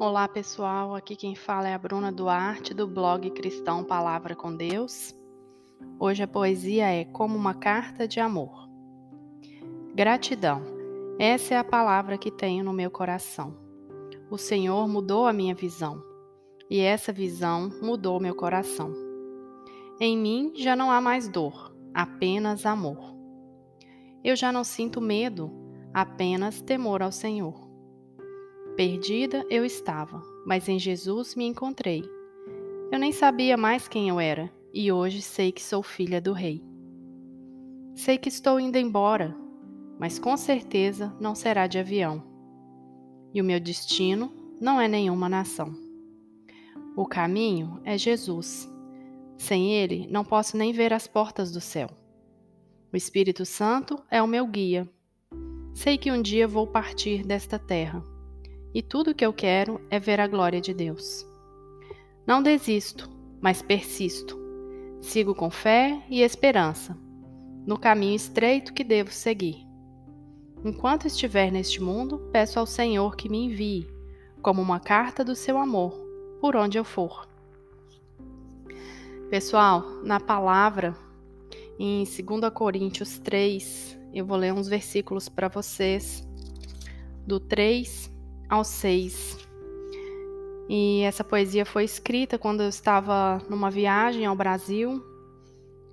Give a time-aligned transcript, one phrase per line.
[0.00, 5.12] Olá pessoal, aqui quem fala é a Bruna Duarte do blog Cristão Palavra com Deus.
[5.98, 8.68] Hoje a poesia é Como uma Carta de Amor.
[9.92, 10.62] Gratidão,
[11.18, 13.56] essa é a palavra que tenho no meu coração.
[14.30, 16.00] O Senhor mudou a minha visão
[16.70, 18.94] e essa visão mudou meu coração.
[20.00, 23.16] Em mim já não há mais dor, apenas amor.
[24.22, 25.50] Eu já não sinto medo,
[25.92, 27.67] apenas temor ao Senhor.
[28.78, 32.08] Perdida eu estava, mas em Jesus me encontrei.
[32.92, 36.62] Eu nem sabia mais quem eu era, e hoje sei que sou filha do Rei.
[37.96, 39.34] Sei que estou indo embora,
[39.98, 42.22] mas com certeza não será de avião.
[43.34, 45.74] E o meu destino não é nenhuma nação.
[46.96, 48.72] O caminho é Jesus.
[49.36, 51.90] Sem ele, não posso nem ver as portas do céu.
[52.92, 54.88] O Espírito Santo é o meu guia.
[55.74, 58.04] Sei que um dia vou partir desta terra
[58.78, 61.26] e tudo o que eu quero é ver a glória de Deus.
[62.24, 64.38] Não desisto, mas persisto.
[65.00, 66.96] Sigo com fé e esperança,
[67.66, 69.66] no caminho estreito que devo seguir.
[70.64, 73.90] Enquanto estiver neste mundo, peço ao Senhor que me envie,
[74.40, 75.92] como uma carta do seu amor,
[76.40, 77.28] por onde eu for.
[79.28, 80.96] Pessoal, na palavra,
[81.80, 86.24] em 2 Coríntios 3, eu vou ler uns versículos para vocês,
[87.26, 88.07] do 3
[88.48, 89.38] ao 6.
[90.68, 95.02] E essa poesia foi escrita quando eu estava numa viagem ao Brasil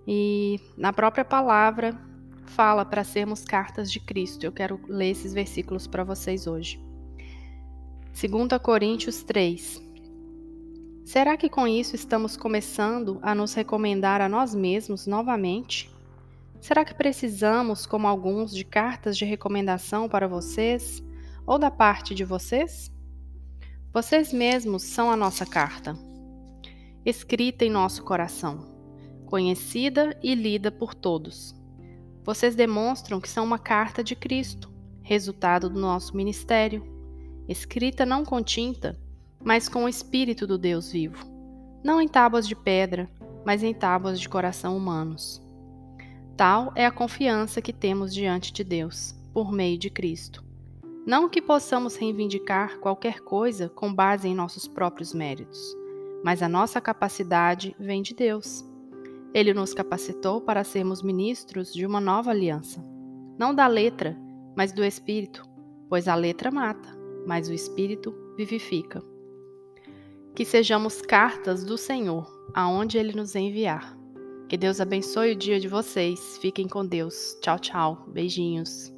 [0.07, 1.97] e na própria palavra
[2.45, 4.43] fala para sermos cartas de Cristo.
[4.43, 6.79] Eu quero ler esses versículos para vocês hoje.
[8.13, 9.83] 2 Coríntios 3.
[11.05, 15.89] Será que com isso estamos começando a nos recomendar a nós mesmos novamente?
[16.59, 21.03] Será que precisamos, como alguns, de cartas de recomendação para vocês?
[21.45, 22.91] Ou da parte de vocês?
[23.93, 25.97] Vocês mesmos são a nossa carta,
[27.05, 28.67] escrita em nosso coração,
[29.25, 31.55] conhecida e lida por todos.
[32.23, 36.83] Vocês demonstram que são uma carta de Cristo, resultado do nosso ministério,
[37.47, 38.99] escrita não com tinta,
[39.43, 41.23] mas com o Espírito do Deus vivo,
[41.83, 43.09] não em tábuas de pedra,
[43.45, 45.41] mas em tábuas de coração humanos.
[46.35, 50.43] Tal é a confiança que temos diante de Deus, por meio de Cristo.
[51.05, 55.77] Não que possamos reivindicar qualquer coisa com base em nossos próprios méritos,
[56.23, 58.65] mas a nossa capacidade vem de Deus.
[59.31, 62.83] Ele nos capacitou para sermos ministros de uma nova aliança,
[63.37, 64.17] não da letra,
[64.55, 65.47] mas do Espírito,
[65.87, 66.89] pois a letra mata,
[67.27, 69.03] mas o Espírito vivifica.
[70.33, 73.95] Que sejamos cartas do Senhor, aonde Ele nos enviar.
[74.49, 76.37] Que Deus abençoe o dia de vocês.
[76.39, 77.37] Fiquem com Deus.
[77.41, 78.05] Tchau, tchau.
[78.07, 78.94] Beijinhos.